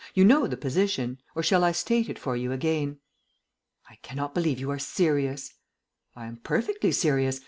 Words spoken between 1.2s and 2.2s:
Or shall I state it